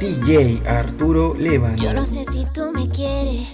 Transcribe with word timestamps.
DJ 0.00 0.62
Arturo 0.64 1.34
Levan. 1.34 1.76
Yo 1.76 1.92
no 1.92 2.04
sé 2.04 2.22
si 2.24 2.44
tú 2.54 2.70
me 2.72 2.88
quieres, 2.88 3.48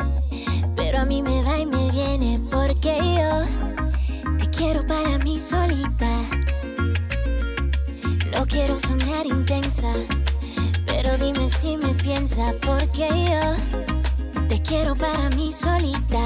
pero 0.77 0.99
a 0.99 1.07
mí 1.07 1.23
me 1.23 1.43
va 1.43 1.59
y 1.59 1.65
me 1.65 1.91
viene 1.91 2.39
porque 2.51 2.99
yo 2.99 4.37
te 4.37 4.51
quiero 4.51 4.87
para 4.87 5.19
mí 5.21 5.39
solita. 5.39 6.11
No 8.31 8.47
quiero 8.47 8.79
sonar 8.79 9.25
intensa, 9.25 9.91
pero 10.85 11.17
dime 11.17 11.49
si 11.49 11.79
me 11.79 11.95
piensa 11.95 12.53
porque 12.61 13.09
yo 13.09 14.47
te 14.47 14.61
quiero 14.61 14.95
para 14.95 15.31
mí 15.31 15.51
solita. 15.51 16.21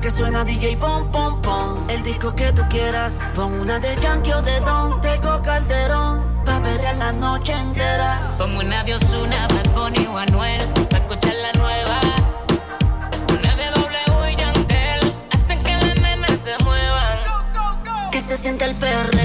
que 0.00 0.10
suena 0.10 0.44
DJ 0.44 0.76
pom 0.76 1.10
pom 1.10 1.40
pom. 1.40 1.88
El 1.88 2.02
disco 2.02 2.34
que 2.34 2.52
tú 2.52 2.62
quieras, 2.68 3.16
pon 3.34 3.52
una 3.60 3.78
de 3.78 3.96
Yankee 4.00 4.32
o 4.32 4.42
de 4.42 4.60
Don, 4.60 5.00
tengo 5.00 5.42
Calderón, 5.42 6.42
pa' 6.44 6.60
perrear 6.62 6.96
la 6.96 7.12
noche 7.12 7.52
entera. 7.52 8.34
Pongo 8.38 8.60
una 8.60 8.82
de 8.84 8.94
Ozuna, 8.94 9.46
Bad 9.48 9.70
Bunny 9.74 10.06
o 10.06 10.18
Anuel, 10.18 10.62
pa' 10.90 10.98
escuchar 10.98 11.34
la 11.34 11.52
nueva. 11.52 12.00
Una 13.30 13.56
de 13.56 13.66
W 13.70 14.32
y 14.32 14.36
Yantel, 14.36 15.14
hacen 15.32 15.62
que 15.62 15.72
las 15.72 16.00
nenas 16.00 16.38
se 16.44 16.64
muevan. 16.64 18.10
Que 18.10 18.20
se 18.20 18.36
siente 18.36 18.64
el 18.64 18.74
perro 18.74 19.15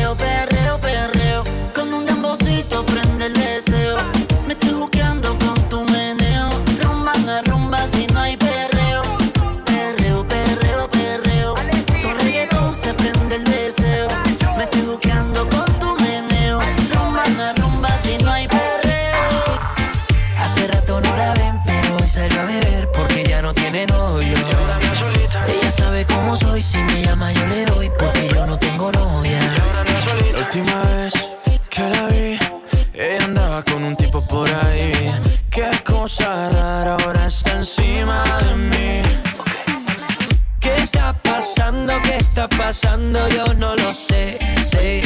yo 43.30 43.46
no 43.56 43.76
lo 43.76 43.94
sé, 43.94 44.40
sé. 44.64 45.02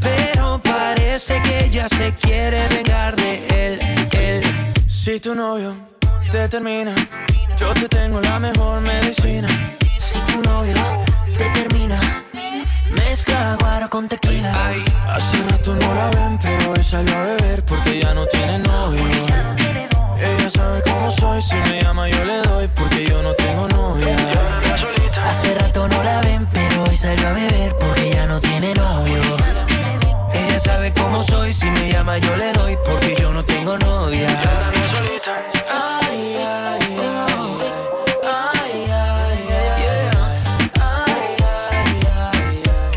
Pero 0.00 0.60
parece 0.62 1.40
que 1.42 1.64
ella 1.66 1.88
se 1.88 2.12
quiere 2.14 2.68
vengar 2.68 3.16
de 3.16 3.46
él, 3.48 4.08
él. 4.12 4.42
Si 4.88 5.20
tu 5.20 5.34
novio 5.34 5.74
te 6.30 6.48
termina, 6.48 6.94
yo 7.56 7.72
te 7.74 7.88
tengo 7.88 8.20
la 8.20 8.38
mejor 8.38 8.80
medicina. 8.80 9.48
Si 10.04 10.18
tu 10.20 10.42
novio 10.42 10.76
te 11.36 11.48
termina, 11.50 12.00
mezcla 12.92 13.56
guaro 13.60 13.88
con 13.88 14.08
tequila. 14.08 14.52
Ay, 14.68 14.82
hace 15.08 15.36
rato 15.50 15.74
no 15.76 15.94
la 15.94 16.10
ven, 16.10 16.38
pero 16.42 16.74
esa 16.74 17.00
es 17.00 17.10
la 17.10 17.35
yo 32.20 32.36
le 32.36 32.52
doy 32.52 32.76
porque 32.84 33.16
yo 33.20 33.32
no 33.32 33.44
tengo 33.44 33.76
novia. 33.78 34.28
Ay, 35.68 36.36
ay, 36.38 36.96
ay. 36.98 37.58
Ay, 38.24 38.86
ay, 38.90 39.48
ay. 39.50 40.20
Ay, 40.80 41.36
ay, 41.72 42.00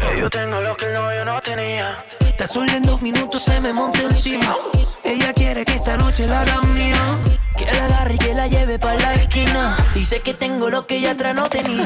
ay. 0.03 0.19
Yo 0.19 0.29
tengo 0.29 0.61
lo 0.61 0.75
que 0.77 0.85
el 0.85 0.93
novio 0.93 1.25
no 1.25 1.41
tenía. 1.41 2.05
Tan 2.37 2.47
solo 2.47 2.71
en 2.71 2.83
dos 2.83 3.01
minutos 3.01 3.43
se 3.43 3.59
me 3.59 3.73
monta 3.73 3.99
encima. 4.01 4.55
Ella 5.03 5.33
quiere 5.33 5.65
que 5.65 5.73
esta 5.73 5.97
noche 5.97 6.25
la 6.27 6.41
haga 6.41 6.61
mía. 6.61 7.19
Que 7.57 7.65
la 7.65 7.85
agarre 7.85 8.15
y 8.15 8.17
que 8.17 8.33
la 8.33 8.47
lleve 8.47 8.79
pa' 8.79 8.93
la 8.93 9.15
esquina. 9.15 9.75
Dice 9.93 10.21
que 10.21 10.33
tengo 10.33 10.69
lo 10.69 10.85
que 10.87 10.97
ella 10.97 11.11
atrás 11.11 11.35
no 11.35 11.43
tenía. 11.43 11.85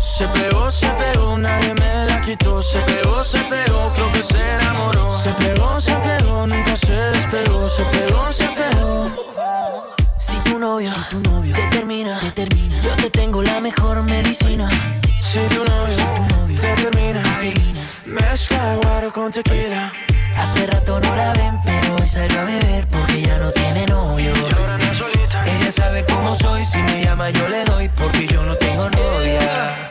Se 0.00 0.26
pegó, 0.28 0.70
se 0.70 0.88
pegó, 0.88 1.38
nadie 1.38 1.74
me 1.74 2.06
la 2.06 2.20
quitó. 2.20 2.62
Se 2.62 2.80
pegó, 2.80 3.24
se 3.24 3.38
pegó, 3.44 3.92
creo 3.94 4.12
que 4.12 4.22
se 4.22 4.54
enamoró. 4.54 5.16
Se 5.16 5.32
pegó, 5.32 5.80
se 5.80 5.94
pegó, 5.94 6.46
nunca 6.46 6.76
se 6.76 6.92
despegó. 6.92 7.68
Se 7.68 7.84
pegó, 7.84 8.32
se 8.32 8.48
pegó. 8.48 9.26
Si 10.18 10.40
tu 10.40 10.58
novio, 10.58 10.90
te 11.54 11.66
termina, 11.68 12.18
te 12.20 12.30
termina, 12.32 12.80
yo 12.82 12.96
te 12.96 13.10
tengo 13.10 13.42
la 13.42 13.60
mejor 13.60 14.02
medicina. 14.02 14.68
Si 15.20 15.38
tu 15.54 15.64
novio, 15.64 16.58
te 16.58 16.74
termina, 16.74 17.22
te 17.22 17.50
termina. 17.50 17.80
mezcla 18.06 18.76
guaro 18.82 19.12
con 19.12 19.30
tequila. 19.30 19.92
Hace 20.36 20.66
rato 20.66 21.00
no 21.00 21.14
la 21.14 21.32
ven, 21.32 21.58
pero 21.64 21.96
hoy 21.96 22.08
salió 22.08 22.40
a 22.40 22.44
beber 22.44 22.86
porque 22.88 23.22
ya 23.22 23.38
no 23.38 23.50
tiene 23.52 23.86
novio 23.86 24.32
sabe 25.72 26.04
cómo 26.04 26.34
soy. 26.36 26.64
Si 26.64 26.78
me 26.82 27.02
llama, 27.02 27.30
yo 27.30 27.48
le 27.48 27.64
doy, 27.64 27.88
porque 27.90 28.26
yo 28.26 28.44
no 28.44 28.54
tengo 28.56 28.88
novia. 28.90 29.85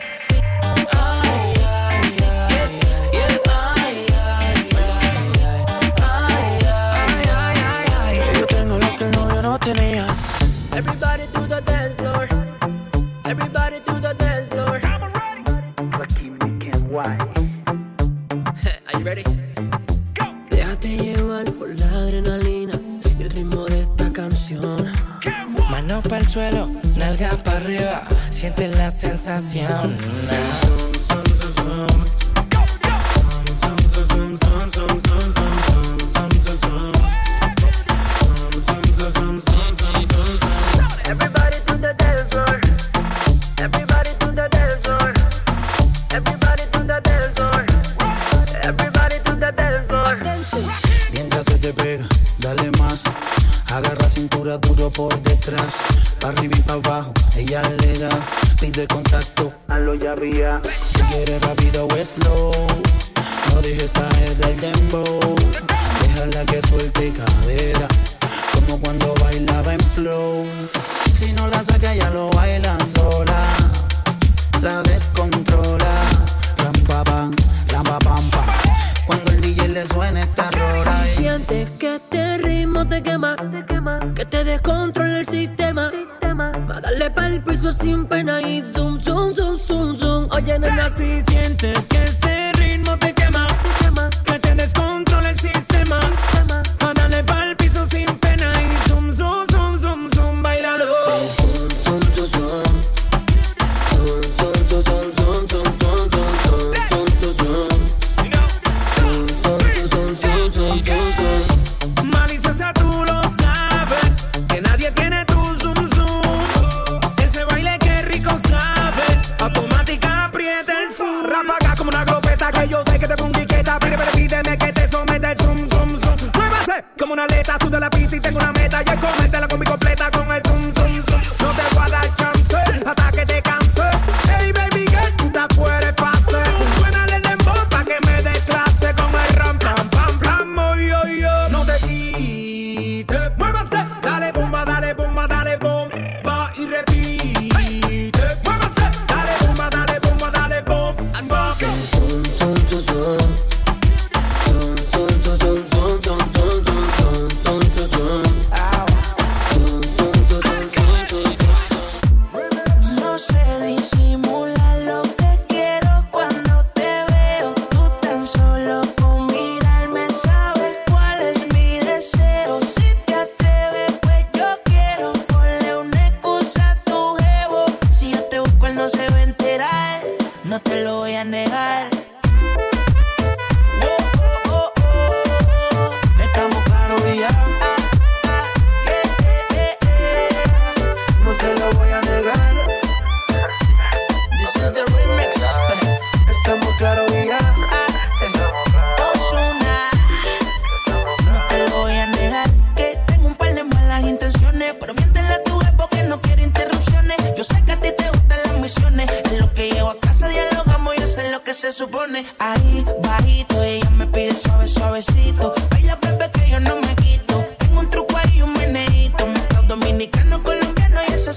para 26.08 26.28
suelo, 26.28 26.70
nalga 26.96 27.30
para 27.42 27.58
arriba, 27.58 28.04
siente 28.30 28.68
la 28.68 28.90
sensación. 28.90 29.96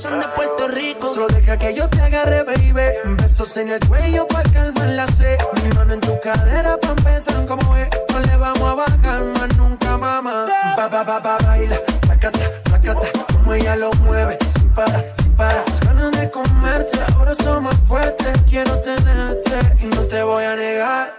son 0.10 0.20
de 0.20 0.28
Puerto 0.30 0.68
Rico. 0.68 1.13
Solo 1.13 1.28
deja 1.28 1.58
que 1.58 1.74
yo 1.74 1.88
te 1.89 2.01
agarre, 2.01 2.44
baby. 2.44 2.74
Besos 3.22 3.56
en 3.58 3.70
el 3.70 3.80
cuello 3.88 4.28
para 4.28 4.50
calmar 4.50 4.89
la 4.89 5.08
sed. 5.08 5.38
Mi 5.63 5.70
mano 5.70 5.94
en 5.94 6.00
tu 6.00 6.20
cadera 6.20 6.78
para 6.78 6.94
empezar 6.94 7.46
como 7.46 7.75
es. 7.78 7.89
No 8.12 8.20
le 8.20 8.36
vamos 8.38 8.63
a 8.63 8.75
bajar 8.75 9.24
más 9.24 9.56
nunca, 9.58 9.98
mamá. 9.98 10.48
Ba, 10.78 10.88
ba, 10.88 11.04
ba, 11.04 11.20
ba, 11.20 11.38
baila. 11.46 11.78
Placata, 12.01 12.39
placata. 12.63 13.08
Como 13.34 13.54
ella 13.54 13.75
lo 13.75 13.92
mueve. 14.04 14.38
Sin 14.58 14.70
parar, 14.70 15.06
sin 15.22 15.32
parar. 15.34 15.63
Las 15.68 15.80
ganas 15.82 16.12
de 16.12 16.30
comerte, 16.32 17.00
ahora 17.13 17.36
son 17.36 17.63
más 17.63 17.75
fuertes. 17.88 18.32
Quiero 18.50 18.80
tenerte 18.80 19.60
y 19.82 19.86
no 19.86 20.01
te 20.04 20.24
voy 20.24 20.44
a 20.44 20.56
negar. 20.56 21.13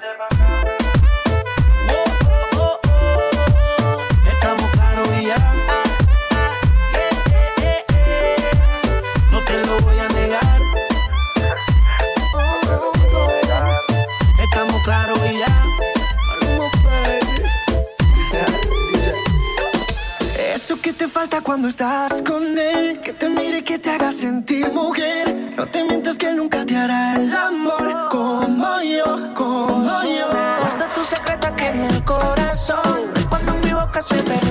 cuando 21.50 21.66
estás 21.66 22.22
con 22.22 22.56
él. 22.56 23.00
Que 23.00 23.12
te 23.12 23.28
mire, 23.28 23.58
y 23.58 23.62
que 23.62 23.76
te 23.76 23.90
haga 23.90 24.12
sentir 24.12 24.70
mujer. 24.72 25.52
No 25.56 25.66
te 25.66 25.82
mientas 25.82 26.16
que 26.16 26.32
nunca 26.32 26.64
te 26.64 26.76
hará 26.76 27.16
el 27.16 27.34
amor. 27.34 28.08
Como 28.08 28.80
yo, 28.82 29.34
como 29.34 30.02
yo. 30.04 30.28
Guarda 30.60 30.94
tu 30.94 31.02
secreto 31.12 31.48
que 31.56 31.66
en 31.70 31.80
el 31.80 32.04
corazón. 32.04 33.00
Cuando 33.28 33.52
en 33.54 33.60
mi 33.62 33.72
boca 33.72 34.00
se 34.00 34.22
ve. 34.22 34.49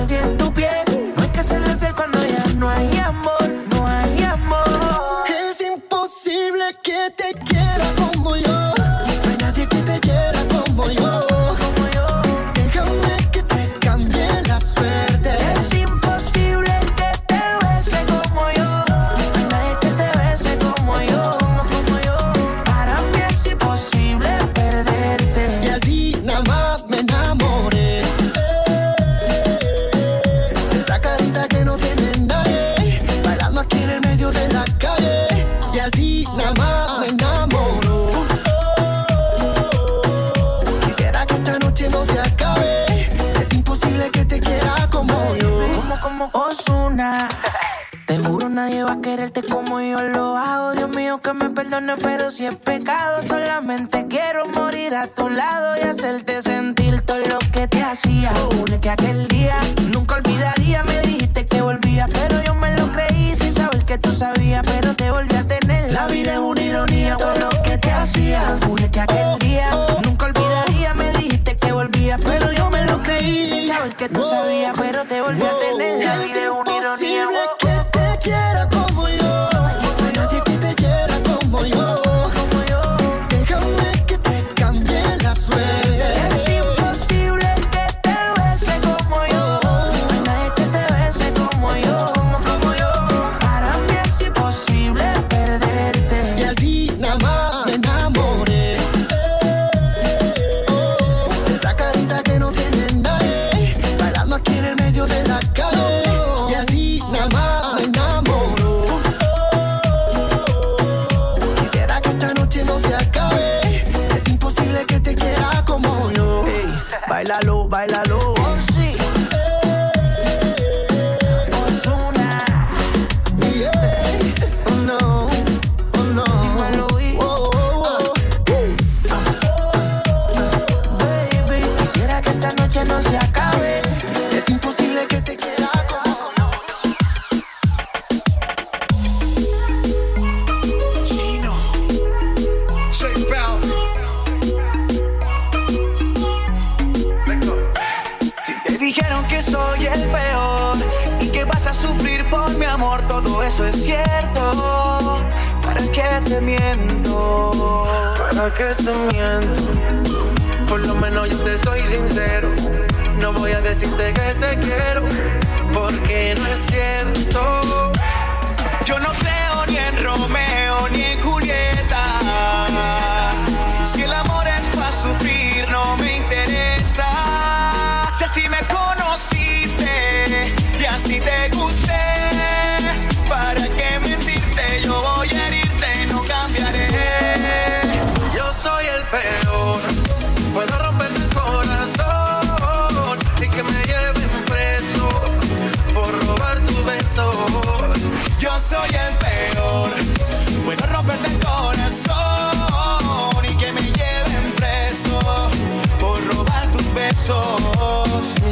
lado 55.36 55.76
y 55.76 55.80
hacerte 55.80 56.42
sentir 56.42 57.00
todo 57.02 57.18
lo 57.18 57.38
que 57.52 57.68
te 57.68 57.82
hacía. 57.82 58.32
Jure 58.50 58.80
que 58.80 58.90
aquel 58.90 59.28
día 59.28 59.56
nunca 59.92 60.16
olvidaría, 60.16 60.82
me 60.84 61.00
dijiste 61.02 61.46
que 61.46 61.60
volvía, 61.62 62.08
pero 62.12 62.42
yo 62.42 62.54
me 62.54 62.76
lo 62.76 62.90
creí 62.92 63.34
sin 63.36 63.54
saber 63.54 63.84
que 63.84 63.98
tú 63.98 64.12
sabías, 64.14 64.62
pero 64.64 64.94
te 64.94 65.10
volví 65.10 65.34
a 65.36 65.44
tener. 65.44 65.92
La 65.92 66.06
vida 66.06 66.32
es 66.32 66.38
una 66.38 66.62
ironía, 66.62 67.16
todo 67.16 67.34
lo 67.36 67.62
que 67.62 67.78
te 67.78 67.90
hacía. 67.90 68.58
Jure 68.66 68.90
que 68.90 69.00
aquel 69.00 69.38
día 69.38 69.70
nunca 70.04 70.26
olvidaría, 70.26 70.94
me 70.94 71.12
dijiste 71.12 71.56
que 71.56 71.72
volvía, 71.72 72.18
pero 72.18 72.52
yo 72.52 72.70
me 72.70 72.84
lo 72.86 73.02
creí 73.02 73.48
sin 73.48 73.66
saber 73.66 73.94
que 73.94 74.08
tú 74.08 74.22
sabías, 74.28 74.74
pero 74.76 74.89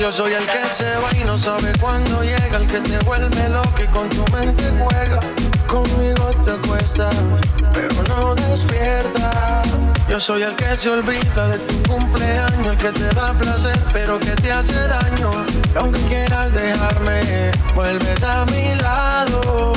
Yo 0.09 0.13
soy 0.13 0.33
el 0.33 0.47
que 0.47 0.71
se 0.71 0.87
va 1.01 1.11
y 1.21 1.25
no 1.27 1.37
sabe 1.37 1.71
cuándo 1.79 2.23
llega, 2.23 2.57
el 2.57 2.67
que 2.67 2.81
te 2.81 2.99
vuelve 3.01 3.47
loco 3.51 3.75
y 3.79 3.87
con 3.89 4.09
tu 4.09 4.25
mente 4.33 4.65
juega. 4.79 5.21
Conmigo 5.67 6.31
te 6.47 6.53
acuestas, 6.53 7.15
pero 7.75 7.95
no 8.09 8.35
despiertas. 8.35 9.69
Yo 10.09 10.19
soy 10.19 10.45
el 10.45 10.57
que 10.57 10.79
se 10.79 10.89
olvida 10.89 11.49
de 11.49 11.59
tu 11.59 11.83
cumpleaños, 11.91 12.67
el 12.69 12.79
que 12.79 12.91
te 12.91 13.15
da 13.15 13.35
placer, 13.35 13.79
pero 13.93 14.19
que 14.19 14.31
te 14.31 14.51
hace 14.51 14.81
daño. 14.89 15.45
Y 15.75 15.77
aunque 15.77 16.01
quieras 16.09 16.55
dejarme, 16.55 17.51
vuelves 17.75 18.23
a 18.23 18.47
mi 18.47 18.77
lado. 18.77 19.75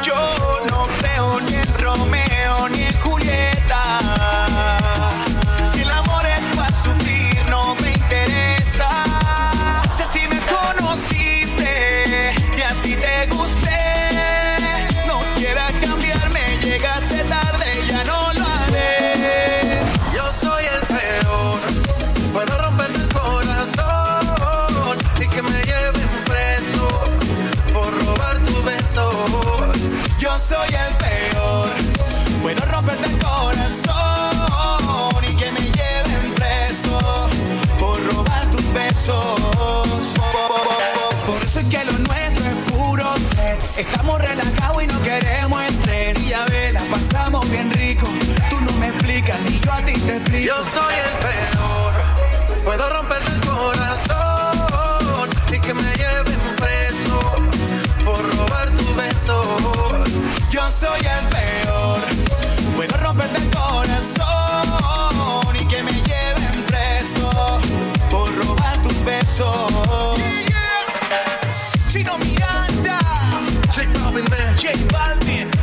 Yo 0.00 0.14
no 0.70 0.88
creo 0.98 1.38
ni 1.42 1.54
en 1.54 1.78
Romeo 1.80 2.25
Estamos 43.78 44.18
relajados 44.22 44.82
y 44.82 44.86
no 44.86 45.02
queremos 45.02 45.62
estrés. 45.64 46.18
Y 46.26 46.32
a 46.32 46.46
ver, 46.46 46.72
la 46.72 46.82
pasamos 46.86 47.48
bien 47.50 47.70
rico. 47.72 48.06
Tú 48.48 48.58
no 48.62 48.72
me 48.72 48.88
explicas 48.88 49.38
ni 49.42 49.60
yo 49.60 49.70
a 49.70 49.82
ti 49.82 49.92
te 49.92 50.16
explico. 50.16 50.46
Yo 50.46 50.64
soy 50.64 50.94
el 50.94 51.12
peor. 51.18 51.94
Puedo 52.64 52.88
romperte 52.88 53.30
el 53.32 53.40
corazón 53.42 55.28
y 55.52 55.58
que 55.58 55.74
me 55.74 55.92
lleven 55.94 56.40
preso 56.56 57.20
por 58.02 58.36
robar 58.36 58.70
tu 58.70 58.94
beso. 58.94 59.58
Yo 60.48 60.70
soy 60.70 61.00
el 61.00 61.28
peor 61.28 61.65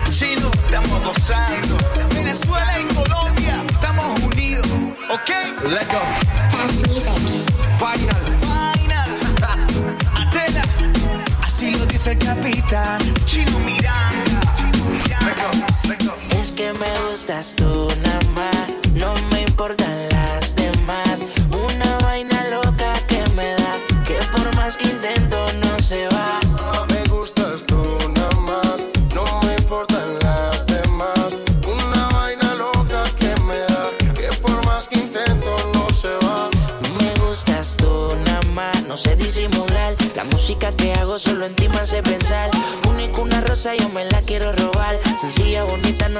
Chino, 0.09 0.49
estamos 0.53 1.03
gozando. 1.03 1.77
Venezuela 2.15 2.79
y 2.79 2.93
Colombia, 2.93 3.61
estamos 3.69 4.19
unidos, 4.21 4.65
¿ok? 5.09 5.29
Let's 5.69 5.87
go. 5.91 6.01
Final. 7.79 8.23
Final. 8.39 9.09
Atena. 10.27 10.63
Así 11.43 11.71
lo 11.71 11.85
dice 11.87 12.11
el 12.11 12.17
capitán. 12.19 13.01
Chino 13.25 13.59
Miranda. 13.59 14.41
Chino 14.55 14.85
Miranda. 14.85 15.25
Let's 15.25 15.41
go. 15.41 15.49
Let's 15.89 16.05
go. 16.05 16.13
Es 16.41 16.51
que 16.51 16.71
me 16.73 17.09
gustas 17.09 17.53
tú 17.55 17.72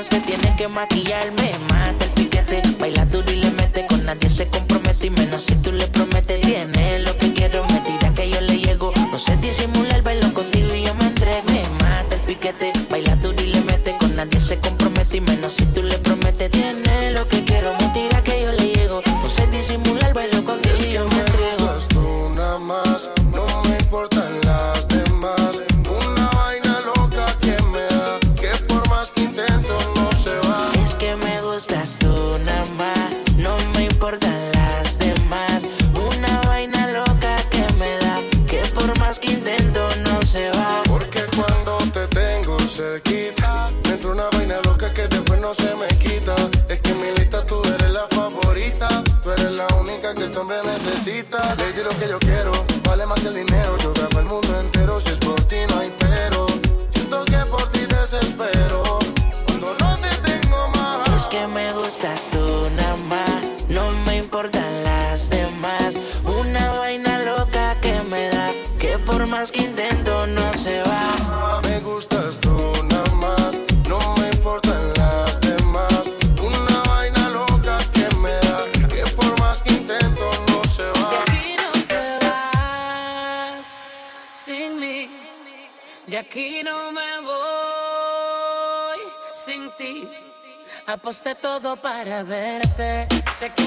Se 0.04 0.20
tienes 0.20 0.52
que 0.58 0.68
maquillarme 0.68 1.58
más 1.70 2.03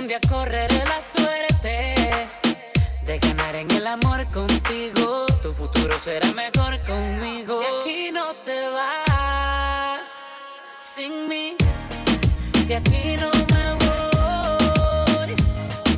un 0.07 0.09
día 0.09 0.21
correré 0.29 0.85
la 0.85 1.01
suerte 1.01 2.29
de 3.05 3.19
ganar 3.19 3.57
en 3.57 3.69
el 3.73 3.85
amor 3.89 4.25
contigo. 4.31 5.27
Tu 5.43 5.53
futuro 5.53 5.99
será 5.99 6.31
mejor 6.33 6.81
conmigo. 6.85 7.61
Y 7.61 7.65
aquí 7.65 8.13
no 8.13 8.33
te 8.45 8.69
vas 8.69 10.29
sin 10.81 11.29
mí. 11.29 11.57
Y 12.69 12.73
aquí 12.73 13.17
no 13.19 13.31
me 13.53 13.65
voy 13.85 15.35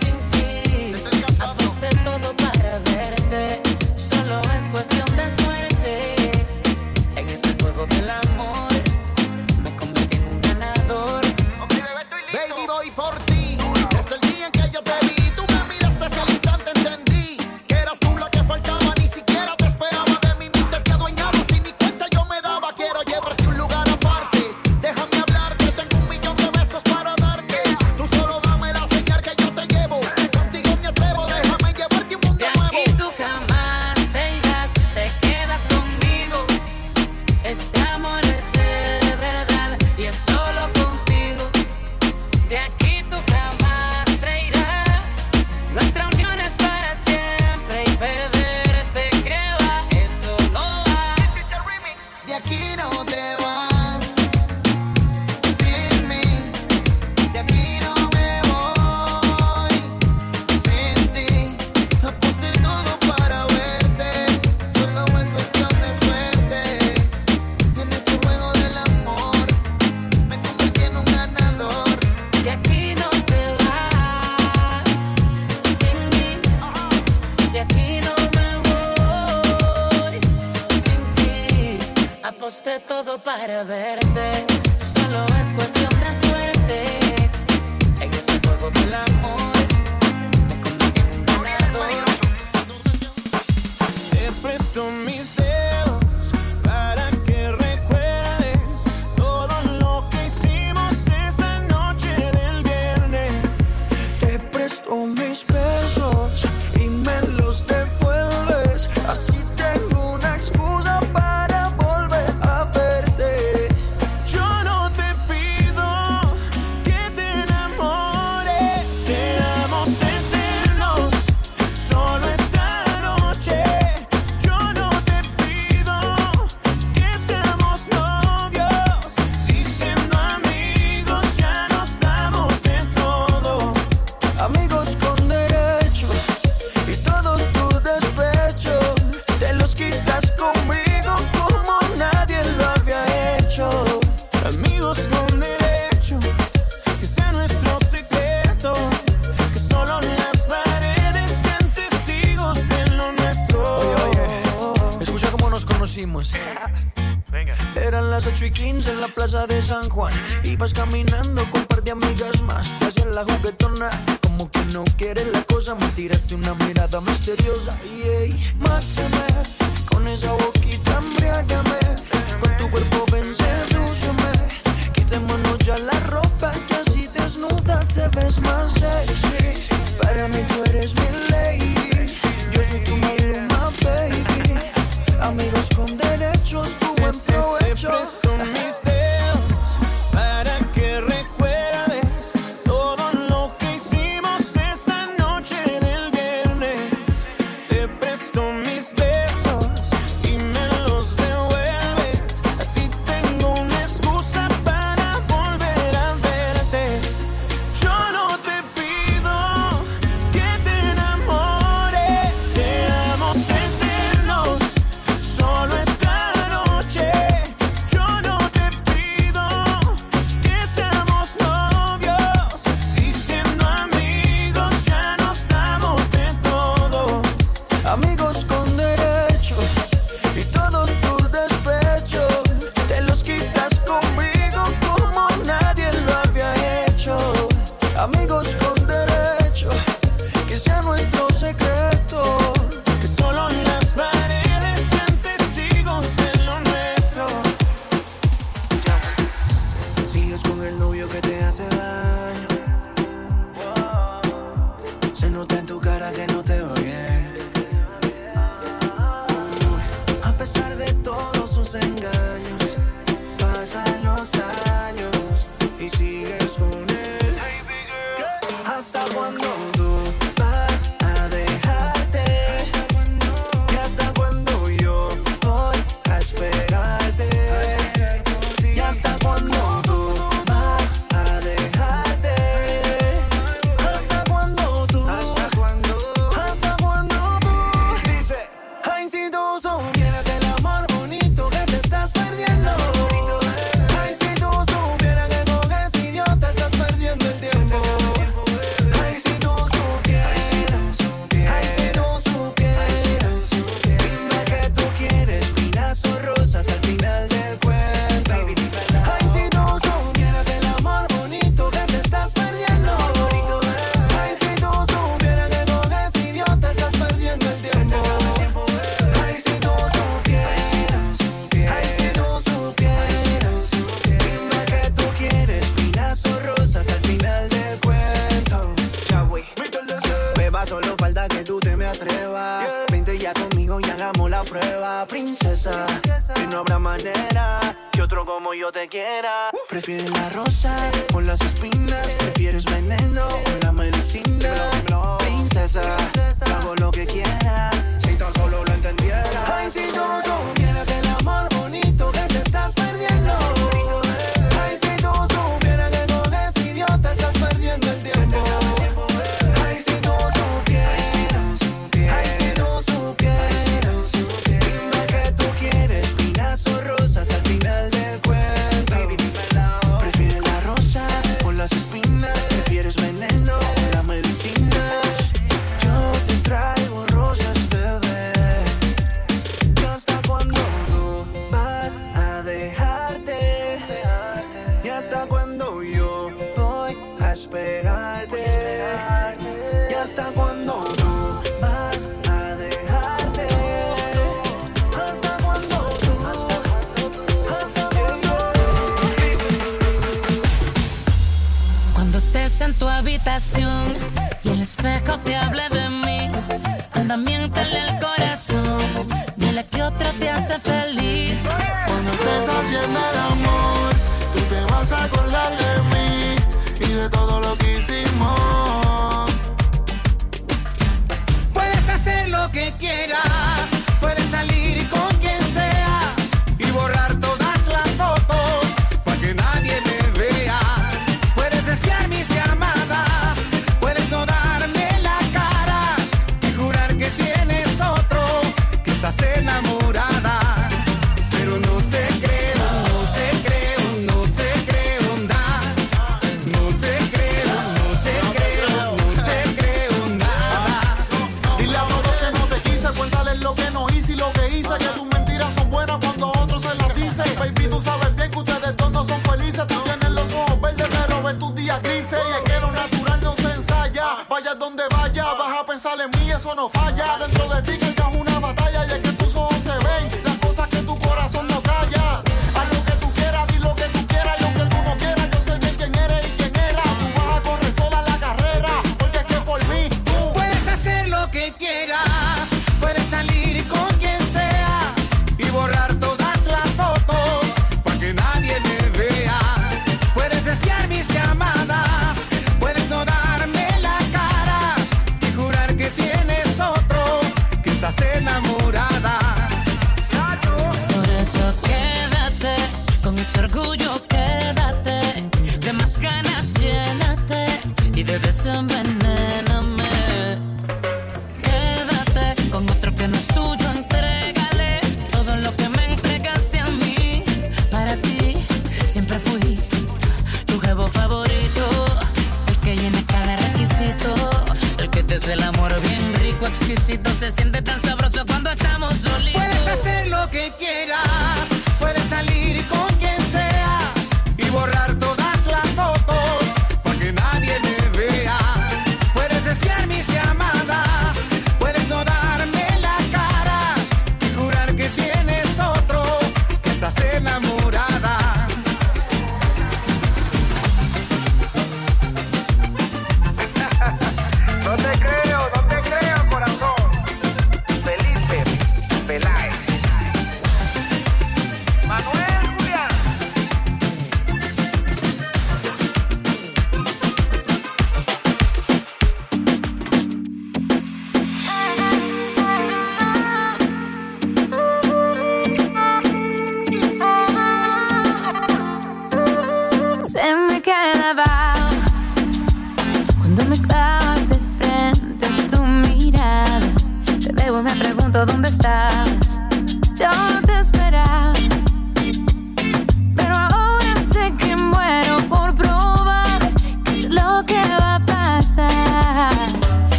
sin 0.00 0.16
ti. 0.30 0.94
Aposté 1.40 1.88
todo 2.04 2.32
para 2.36 2.78
verte. 2.90 3.60
Solo 3.96 4.40
es 4.56 4.68
cuestión 4.68 5.08
de 5.16 5.28
suerte. 5.30 6.14
En 7.16 7.28
ese 7.28 7.56
juego 7.60 7.86
del 7.86 8.08
amor 8.08 8.72
me 9.64 9.74
convertí 9.74 10.16
en 10.16 10.28
un 10.28 10.42
ganador. 10.42 11.24
Baby, 12.32 12.66
voy 12.68 12.90
por 12.92 13.16
ti. 13.16 13.25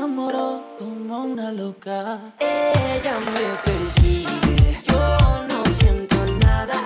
enamoró 0.00 0.62
como 0.78 1.24
una 1.24 1.52
loca. 1.52 2.18
Ella 2.38 3.18
me 3.34 3.46
persigue, 3.64 4.80
yo 4.88 5.44
no 5.46 5.62
siento 5.78 6.16
nada. 6.46 6.82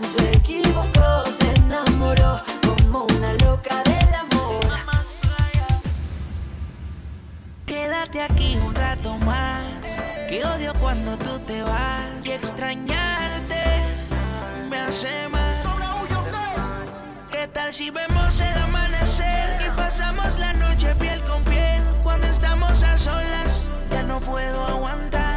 Se 0.00 0.32
equivocó, 0.32 1.24
se 1.38 1.52
enamoró 1.60 2.40
como 2.66 3.04
una 3.04 3.34
loca 3.44 3.82
del 3.84 4.14
amor. 4.14 4.60
Quédate 7.66 8.22
aquí 8.22 8.56
un 8.56 8.74
rato 8.74 9.18
más, 9.18 9.66
que 10.28 10.42
odio 10.46 10.72
cuando 10.80 11.14
tú 11.18 11.38
te 11.40 11.62
vas 11.62 12.08
y 12.24 12.30
extrañarte 12.30 13.62
me 14.70 14.78
hace 14.78 15.28
mal 15.28 15.47
tal 17.58 17.74
si 17.74 17.90
vemos 17.90 18.40
el 18.40 18.56
amanecer 18.56 19.66
y 19.66 19.76
pasamos 19.76 20.38
la 20.38 20.52
noche 20.52 20.94
piel 20.94 21.20
con 21.22 21.42
piel 21.42 21.82
cuando 22.04 22.28
estamos 22.28 22.84
a 22.84 22.96
solas? 22.96 23.50
Ya 23.90 24.04
no 24.04 24.20
puedo 24.20 24.64
aguantar. 24.64 25.27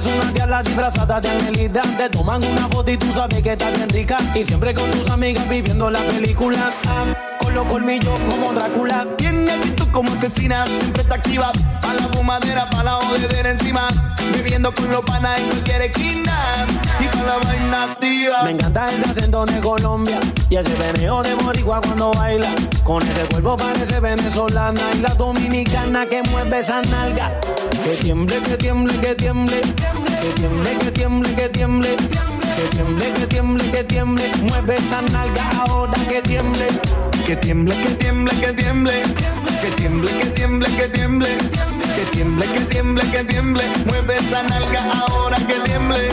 Eres 0.00 0.14
una 0.14 0.32
diabla 0.32 0.62
disfrazada 0.62 1.20
de 1.20 1.28
angelita. 1.28 1.82
Te 1.98 2.08
toman 2.08 2.42
una 2.42 2.66
foto 2.68 2.90
y 2.90 2.96
tú 2.96 3.12
sabes 3.12 3.42
que 3.42 3.52
estás 3.52 3.70
bien 3.74 3.88
rica. 3.90 4.16
Y 4.34 4.44
siempre 4.44 4.72
con 4.72 4.90
tus 4.90 5.10
amigas 5.10 5.46
viviendo 5.46 5.90
la 5.90 6.00
película. 6.06 6.72
Ah, 6.86 7.04
con 7.38 7.54
los 7.54 7.66
colmillos 7.66 8.18
como 8.20 8.50
Drácula. 8.54 9.06
Tiene 9.18 9.50
actitud 9.50 9.88
como 9.92 10.10
asesina, 10.12 10.64
siempre 10.64 11.02
está 11.02 11.16
activa. 11.16 11.52
Pa' 11.82 11.92
la 11.92 12.04
fumadera, 12.14 12.70
pa' 12.70 12.82
la 12.82 12.92
jodedera 12.92 13.50
encima. 13.50 13.88
Bebiendo 14.32 14.74
con 14.74 14.90
los 14.90 15.02
panas 15.02 15.38
en 15.38 15.48
cualquier 15.48 15.82
esquina. 15.82 16.66
Y 16.98 17.04
pa' 17.04 17.22
la 17.22 17.36
vaina 17.44 17.84
activa. 17.84 18.42
Me 18.44 18.52
encanta 18.52 18.88
el 18.88 19.04
acento 19.04 19.44
de 19.44 19.60
Colombia 19.60 20.18
y 20.48 20.56
ese 20.56 20.74
veneo 20.76 21.22
de 21.22 21.34
boricua 21.34 21.82
cuando 21.82 22.10
baila. 22.12 22.54
Con 22.84 23.02
ese 23.02 23.26
cuerpo 23.26 23.58
parece 23.58 24.00
venezolana 24.00 24.80
y 24.94 25.02
la 25.02 25.14
dominicana 25.14 26.06
que 26.06 26.22
mueve 26.22 26.60
esa 26.60 26.80
nalga. 26.80 27.38
Que 27.70 27.96
tiemble, 28.00 28.40
que 28.42 28.56
tiemble, 28.56 28.92
que 29.00 29.14
tiemble. 29.14 29.60
Que 29.60 30.30
tiemble, 30.36 30.78
que 30.78 30.90
tiemble, 30.90 31.34
que 31.34 31.48
tiemble. 31.48 31.96
Que 31.96 32.76
tiemble, 32.76 33.12
que 33.12 33.26
tiemble, 33.26 33.70
que 33.70 33.84
tiemble. 33.84 34.30
Mueve 34.42 34.76
esa 34.76 35.02
nalga 35.02 35.50
ahora 35.66 35.94
que 36.08 36.20
tiemble. 36.22 36.66
Que 37.26 37.36
tiemble, 37.36 37.74
que 37.76 37.90
tiemble, 37.94 38.32
que 38.40 38.52
tiemble. 38.52 39.02
Que 39.62 39.70
tiemble, 39.76 40.10
que 40.18 40.26
tiemble, 40.26 40.76
que 40.76 40.88
tiemble. 40.88 41.38
Que 41.96 42.04
tiemble, 42.12 42.46
que 42.46 42.60
tiemble, 42.60 43.10
que 43.10 43.24
tiemble. 43.24 43.62
Mueve 43.86 44.16
esa 44.16 44.42
nalga 44.42 44.82
ahora 44.92 45.36
que 45.36 45.54
tiemble. 45.60 46.08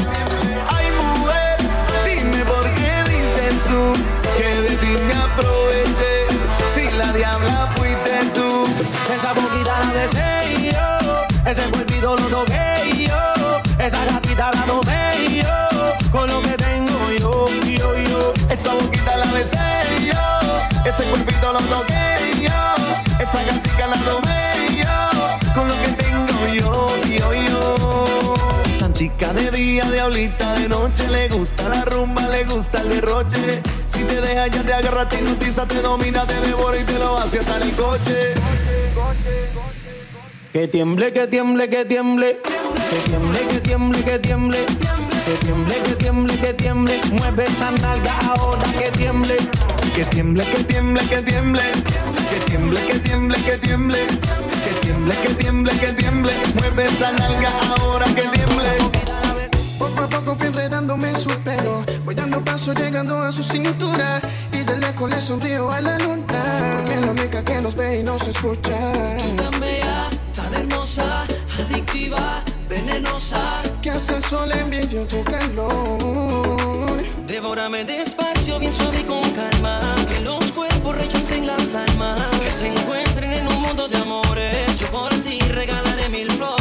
Ay, 0.69 0.87
mujer, 0.99 1.57
dime 2.05 2.45
por 2.45 2.63
qué 2.75 3.03
dices 3.11 3.55
tú 3.67 3.93
que 4.37 4.61
de 4.61 4.77
ti 4.77 5.03
me 5.07 5.13
aproveché. 5.13 6.27
Si 6.73 6.89
la 6.97 7.11
diabla 7.13 7.73
ese 11.49 11.63
cuerpito 11.69 12.17
lo 12.17 12.27
toqué 12.27 13.07
yo, 13.07 13.61
esa 13.79 14.05
gatita 14.05 14.51
la 14.51 14.65
tomé 14.65 15.41
yo, 15.41 16.11
con 16.11 16.29
lo 16.29 16.41
que 16.41 16.57
tengo 16.57 17.11
yo, 17.17 17.47
yo, 17.63 17.97
yo. 18.09 18.33
Esa 18.49 18.73
boquita 18.73 19.15
la 19.15 19.31
besé 19.31 19.57
yo, 20.05 20.89
ese 20.89 21.03
cuerpito 21.05 21.53
lo 21.53 21.59
toqué 21.59 22.17
yo, 22.41 22.75
esa 23.19 23.43
gatica 23.43 23.87
la 23.87 23.97
tomé 23.97 24.51
yo, 24.75 25.53
con 25.55 25.69
lo 25.69 25.75
que 25.81 25.87
tengo 26.03 26.47
yo, 26.47 27.01
yo, 27.05 27.33
yo. 27.33 28.35
Santica 28.77 29.31
de 29.31 29.49
día, 29.51 29.89
diablita 29.89 30.53
de 30.55 30.67
noche, 30.67 31.07
le 31.07 31.29
gusta 31.29 31.69
la 31.69 31.85
rumba, 31.85 32.27
le 32.27 32.43
gusta 32.43 32.81
el 32.81 32.89
derroche. 32.89 33.61
Si 33.87 34.03
te 34.03 34.19
deja 34.19 34.47
ya 34.47 34.63
te 34.63 34.73
agarra, 34.73 35.07
te 35.07 35.19
hipnotiza, 35.19 35.65
te 35.65 35.81
domina, 35.81 36.25
te 36.25 36.41
devora 36.41 36.77
y 36.77 36.83
te 36.83 36.99
lo 36.99 37.17
hace 37.17 37.39
hasta 37.39 37.57
el 37.57 37.73
coche. 37.73 38.33
Que 40.57 40.67
tiemble, 40.67 41.13
que 41.13 41.27
tiemble, 41.27 41.69
que 41.69 41.85
tiemble. 41.85 42.41
Que 42.89 43.09
tiemble, 43.11 43.39
que 43.47 43.59
tiemble, 43.59 44.03
que 44.03 44.17
tiemble. 44.17 44.65
Que 44.65 45.45
tiemble, 45.45 45.75
que 45.83 45.93
tiemble, 45.93 46.35
que 46.35 46.53
tiemble. 46.55 47.01
Mueve 47.11 47.45
esa 47.45 47.69
nalga 47.69 48.17
ahora 48.25 48.65
que 48.71 48.89
tiemble. 48.97 49.37
Que 49.93 50.03
tiemble, 50.05 50.43
que 50.45 50.63
tiemble, 50.63 51.01
que 51.07 51.21
tiemble. 51.21 51.61
Que 52.27 52.39
tiemble, 52.49 52.81
que 52.87 52.97
tiemble, 52.97 53.37
que 53.43 53.57
tiemble. 53.59 54.07
Que 54.63 54.73
tiemble, 54.81 55.15
que 55.21 55.33
tiemble, 55.35 55.71
que 55.79 55.93
tiemble. 55.93 56.33
Mueve 56.55 56.85
esa 56.85 57.11
nalga 57.11 57.51
ahora 57.77 58.07
que 58.07 58.23
tiemble. 58.23 58.65
Poco 59.77 60.01
a 60.01 60.09
poco 60.09 60.35
fui 60.37 60.47
enredándome 60.47 61.09
en 61.09 61.19
su 61.19 61.29
pelo. 61.43 61.85
Voy 62.03 62.15
dando 62.15 62.43
paso 62.43 62.73
llegando 62.73 63.21
a 63.21 63.31
su 63.31 63.43
cintura. 63.43 64.19
Y 64.51 64.63
de 64.63 64.75
lejos 64.79 65.07
le 65.07 65.21
sonrío 65.21 65.69
a 65.69 65.81
la 65.81 65.99
luna. 65.99 66.83
Que 66.87 66.95
la 66.95 67.11
única 67.11 67.45
que 67.45 67.61
nos 67.61 67.75
ve 67.75 67.99
y 67.99 68.03
nos 68.03 68.27
escucha. 68.27 68.75
Hermosa, 70.69 71.25
adictiva, 71.59 72.43
venenosa. 72.69 73.61
Que 73.81 73.91
hace 73.91 74.15
el 74.15 74.23
sol 74.23 74.51
envidio 74.51 75.05
tu 75.07 75.23
calor. 75.23 77.03
Devórame 77.25 77.83
despacio, 77.83 78.59
bien 78.59 78.73
suave 78.73 78.99
y 79.01 79.03
con 79.03 79.29
calma. 79.31 79.79
Que 80.07 80.19
los 80.21 80.51
cuerpos 80.51 80.95
rechacen 80.95 81.47
las 81.47 81.75
almas. 81.75 82.19
Que 82.41 82.49
se 82.49 82.67
encuentren 82.67 83.33
en 83.33 83.47
un 83.47 83.61
mundo 83.61 83.87
de 83.87 83.97
amores. 83.97 84.79
Yo 84.79 84.87
por 84.87 85.13
ti 85.21 85.39
regalaré 85.49 86.09
mil 86.09 86.31
flores. 86.31 86.56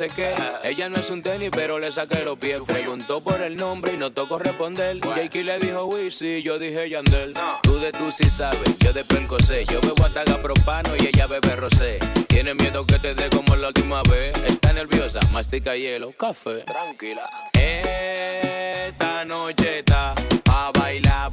Ella 0.00 0.88
no 0.88 0.96
es 0.96 1.08
un 1.10 1.22
tenis, 1.22 1.50
pero 1.52 1.78
le 1.78 1.92
saqué 1.92 2.24
los 2.24 2.36
pies. 2.36 2.58
Preguntó 2.66 3.20
por 3.20 3.40
el 3.40 3.56
nombre 3.56 3.92
y 3.94 3.96
no 3.96 4.10
tocó 4.10 4.40
responder. 4.40 4.98
Jakey 5.00 5.44
le 5.44 5.60
dijo 5.60 5.84
Wisi, 5.84 6.42
yo 6.42 6.58
dije 6.58 6.90
Yandel. 6.90 7.32
Tú 7.62 7.78
de 7.78 7.92
tú 7.92 8.10
sí 8.10 8.28
sabes, 8.28 8.76
yo 8.80 8.92
de 8.92 9.04
percosé. 9.04 9.64
Yo 9.66 9.80
bebo 9.80 10.04
ataga 10.04 10.42
propano 10.42 10.96
y 10.98 11.06
ella 11.06 11.28
bebe 11.28 11.54
rosé. 11.54 12.00
Tiene 12.26 12.54
miedo 12.54 12.84
que 12.84 12.98
te 12.98 13.14
dé 13.14 13.30
como 13.30 13.54
la 13.54 13.68
última 13.68 14.02
vez. 14.10 14.36
Está 14.44 14.72
nerviosa, 14.72 15.20
mastica 15.30 15.76
hielo, 15.76 16.10
café. 16.10 16.64
Tranquila. 16.64 17.30
Esta 17.52 19.24
noche 19.24 19.78
está 19.78 20.12
a 20.50 20.72
bailar 20.72 21.30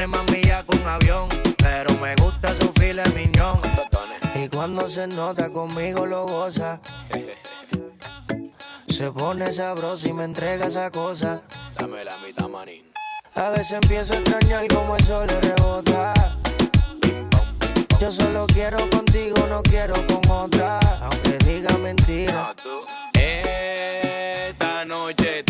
tiene 0.00 0.16
más 0.16 0.30
millas 0.30 0.64
que 0.64 0.76
un 0.78 0.86
avión, 0.86 1.28
pero 1.58 1.92
me 1.98 2.16
gusta 2.16 2.54
su 2.58 2.72
fila 2.80 3.04
miñón. 3.14 3.60
Y 4.34 4.48
cuando 4.48 4.88
se 4.88 5.06
nota 5.06 5.52
conmigo 5.52 6.06
lo 6.06 6.26
goza. 6.26 6.80
Se 8.88 9.10
pone 9.10 9.52
sabroso 9.52 10.08
y 10.08 10.14
me 10.14 10.24
entrega 10.24 10.68
esa 10.68 10.90
cosa. 10.90 11.42
Dame 11.78 12.02
la 12.02 12.16
mitad, 12.18 12.48
marín. 12.48 12.90
A 13.34 13.50
veces 13.50 13.72
empiezo 13.72 14.14
a 14.14 14.16
extrañar 14.16 14.66
como 14.68 14.96
el 14.96 15.04
sol 15.04 15.26
le 15.26 15.38
rebota. 15.38 16.14
Yo 18.00 18.10
solo 18.10 18.46
quiero 18.46 18.78
contigo, 18.88 19.46
no 19.50 19.62
quiero 19.62 19.94
con 20.06 20.30
otra, 20.30 20.78
aunque 21.02 21.36
diga 21.44 21.76
mentira. 21.76 22.54
Ah, 22.54 22.54
Esta 23.12 24.86
noche 24.86 25.42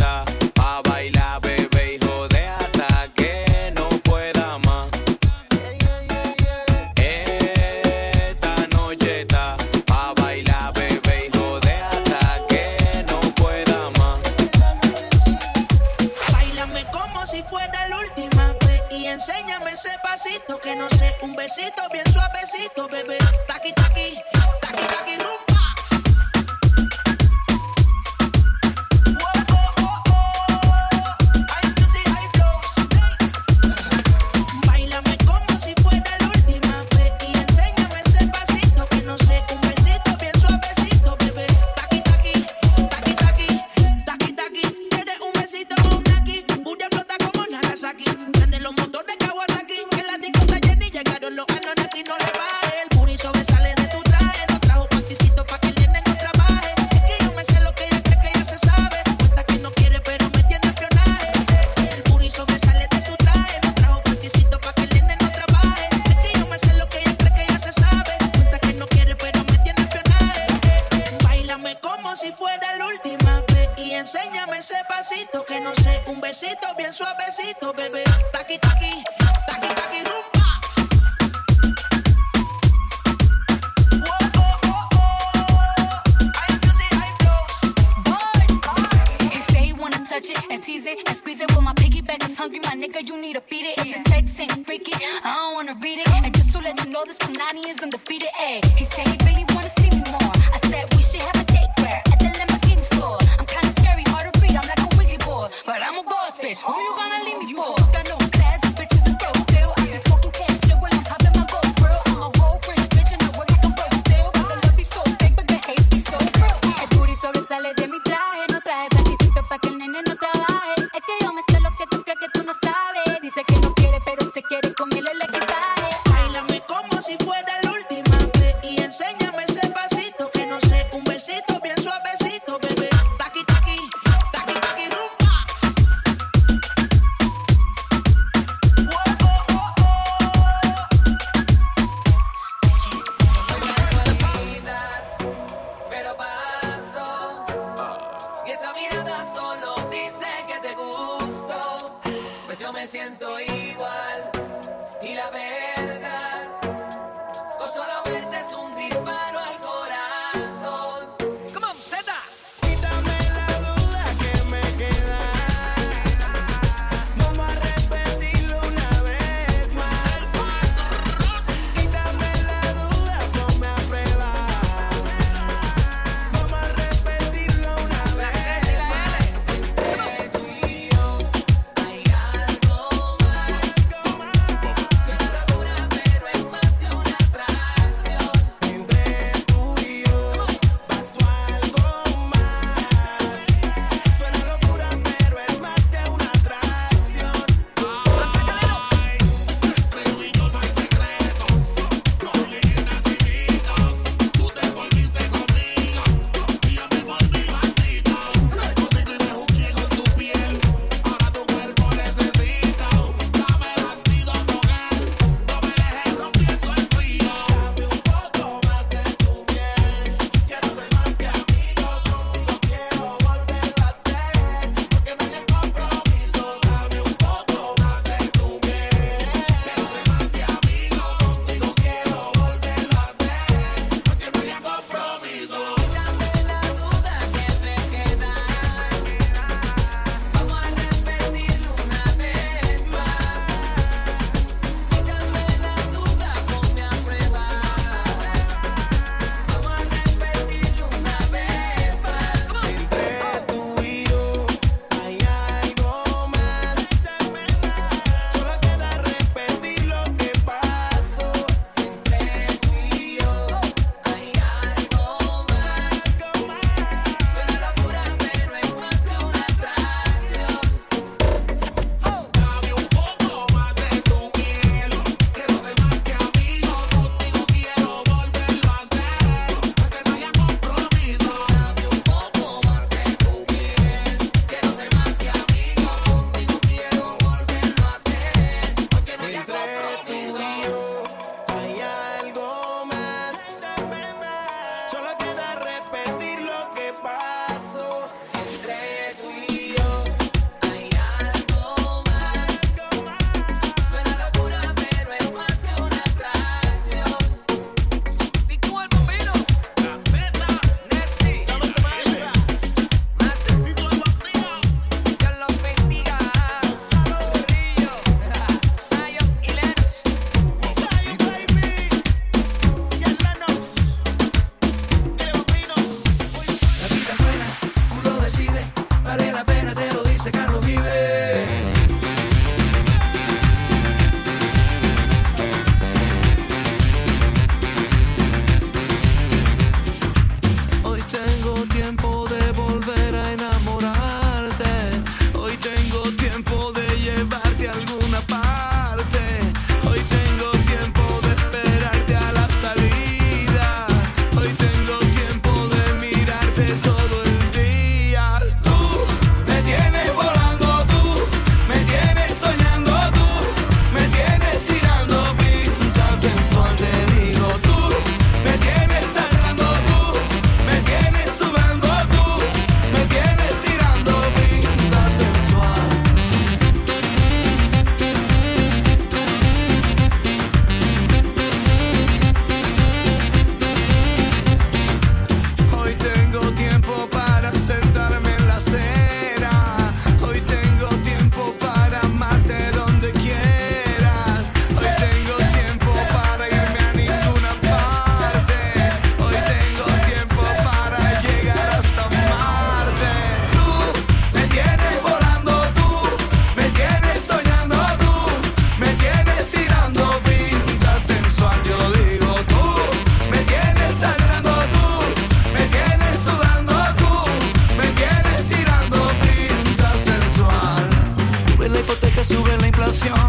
Un 21.23 21.35
besito 21.35 21.83
bien 21.93 22.05
suavecito, 22.12 22.89
bebé. 22.89 23.18
Taqui, 23.47 23.73
taqui. 23.75 24.39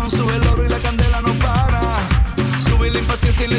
sube 0.10 0.36
el 0.36 0.48
oro 0.48 0.66
y 0.66 0.70
la 0.70 0.80
candela 0.80 1.22
no 1.22 1.34
para. 1.36 1.82
Sube 2.70 2.92
la 2.92 3.00
impaciencia 3.00 3.46
y 3.46 3.50
la 3.50 3.58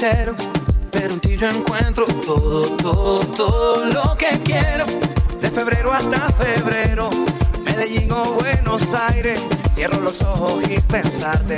pero 0.00 0.36
en 0.92 1.18
ti 1.18 1.36
yo 1.36 1.48
encuentro 1.48 2.04
todo, 2.24 2.68
todo, 2.76 3.18
todo 3.18 3.84
lo 3.86 4.16
que 4.16 4.28
quiero. 4.44 4.84
De 5.40 5.50
febrero 5.50 5.92
hasta 5.92 6.30
febrero, 6.30 7.10
Medellín 7.64 8.12
o 8.12 8.24
Buenos 8.34 8.94
Aires, 8.94 9.44
cierro 9.74 10.00
los 10.00 10.22
ojos 10.22 10.62
y 10.70 10.78
pensarte 10.80 11.57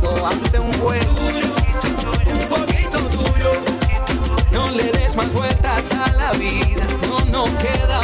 poquito, 0.00 0.26
hazte 0.26 0.58
un 0.58 0.80
buen. 0.80 1.00
Tuyo, 1.00 1.46
un 2.32 2.48
poquito 2.48 2.98
tuyo. 3.10 3.50
No 4.52 4.70
le 4.70 4.90
des 4.92 5.14
más 5.16 5.32
vueltas 5.32 5.90
a 5.92 6.12
la 6.12 6.32
vida, 6.32 6.86
no, 7.08 7.24
no 7.26 7.58
queda. 7.58 7.95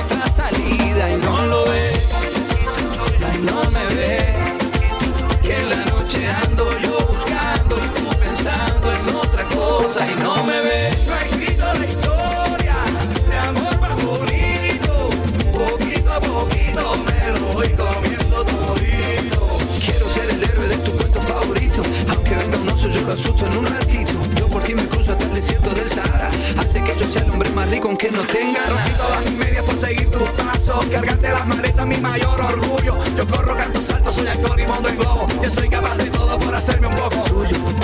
rico 27.72 27.88
aunque 27.88 28.10
no 28.10 28.22
tenga 28.22 28.60
nada. 28.60 28.96
todas 28.98 29.24
mis 29.24 29.38
medias 29.38 29.64
por 29.64 29.74
seguir 29.76 30.10
tus 30.10 30.28
pasos. 30.30 30.84
Cargarte 30.86 31.28
las 31.28 31.46
maletas, 31.46 31.86
mi 31.86 31.96
mayor 31.96 32.40
orgullo. 32.40 32.98
Yo 33.16 33.26
corro, 33.26 33.56
canto, 33.56 33.80
salto, 33.80 34.12
soy 34.12 34.26
actor 34.26 34.60
y 34.60 34.66
monto 34.66 34.88
en 34.90 34.96
globo. 34.98 35.26
Yo 35.42 35.50
soy 35.50 35.68
capaz 35.70 35.96
de 35.96 36.10
todo 36.10 36.38
por 36.38 36.54
hacerme 36.54 36.88
un 36.88 36.94
poco 36.94 37.22
tuyo. 37.22 37.81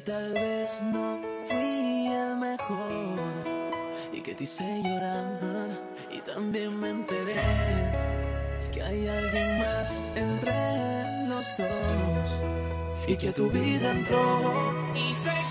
tal 0.00 0.32
vez 0.32 0.82
no 0.82 1.20
fui 1.46 2.06
el 2.06 2.36
mejor 2.36 3.44
y 4.12 4.20
que 4.20 4.34
te 4.34 4.44
hice 4.44 4.82
llorar 4.82 5.80
y 6.10 6.18
también 6.20 6.78
me 6.80 6.90
enteré 6.90 7.34
que 8.72 8.82
hay 8.82 9.06
alguien 9.06 9.58
más 9.58 10.02
entre 10.16 11.28
los 11.28 11.46
dos 11.56 13.06
y 13.06 13.16
que 13.16 13.32
tu 13.32 13.48
vida 13.50 13.90
entró 13.90 14.72
y 14.94 15.14
se 15.22 15.43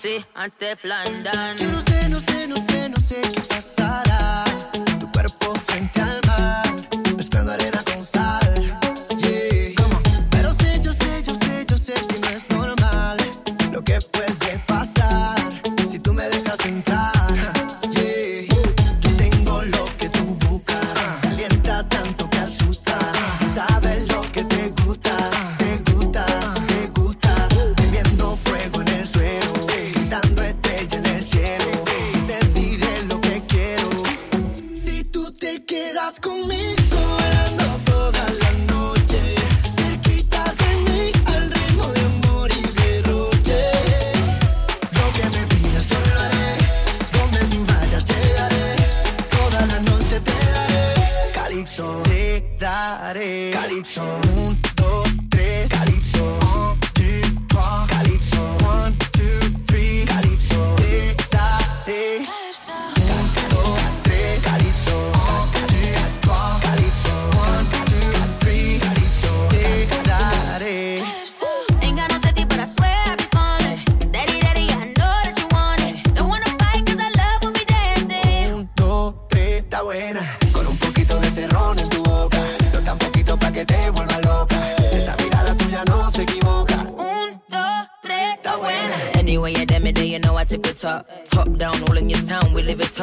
Chelsea 0.00 0.24
on 0.36 0.48
Steph 0.50 0.84
London. 0.84 1.67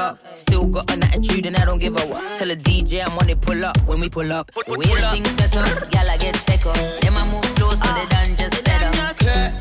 up. 0.06 0.38
Still 0.38 0.66
got 0.66 0.92
an 0.92 1.04
attitude 1.04 1.46
and 1.46 1.56
I 1.58 1.66
don't 1.66 1.80
give 1.80 1.96
a 2.02 2.06
what. 2.12 2.24
Tell 2.38 2.52
a 2.52 2.56
DJ 2.56 3.04
I'm 3.06 3.18
on 3.18 3.30
it, 3.30 3.42
pull 3.42 3.66
up 3.66 3.78
when 3.88 4.00
we 4.00 4.10
pull 4.10 4.32
up. 4.32 4.52
The 4.54 4.78
way 4.80 4.86
the 4.86 5.10
things 5.14 5.30
set 5.38 5.56
up, 5.56 5.90
gal, 5.92 6.10
I 6.10 6.18
get 6.18 6.36
take 6.46 6.66
up. 6.66 6.76
Then 7.02 7.14
my 7.14 7.26
move 7.32 7.46
slow 7.56 7.72
so 7.72 7.88
they 7.98 8.06
done 8.16 8.36
just 8.36 8.64
better. 8.64 8.92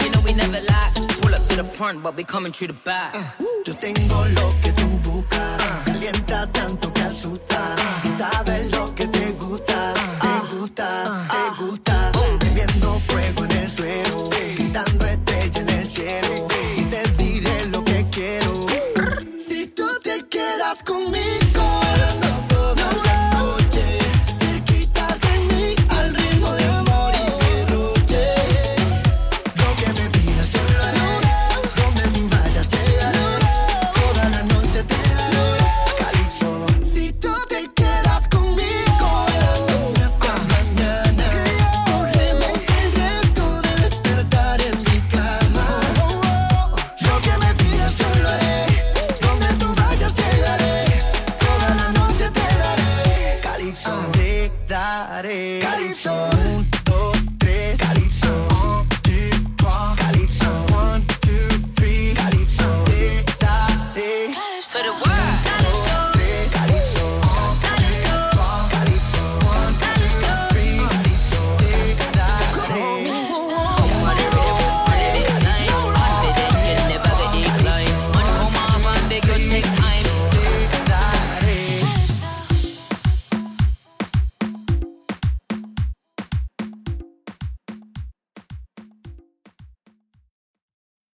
You 0.05 0.11
know 0.13 0.21
we 0.25 0.33
never 0.33 0.61
lie. 0.73 0.91
Pull 1.23 1.35
up 1.35 1.47
to 1.49 1.57
the 1.57 1.65
front, 1.65 2.03
but 2.03 2.17
we 2.17 2.25
coming 2.25 2.53
through 2.53 2.69
the 2.69 2.81
back. 2.85 3.15
Uh, 3.15 3.45
yo 3.67 3.75
tengo 3.75 4.19
lo 4.37 4.47
que 4.63 4.73
tú 4.73 5.04